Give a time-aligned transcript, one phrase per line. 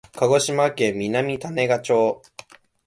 [0.15, 2.23] 鹿児島県南種子町